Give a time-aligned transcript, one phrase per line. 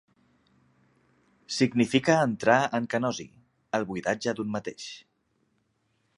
[1.57, 3.29] Significa entrar en kenosi:
[3.81, 4.91] el buidatge d'un mateix.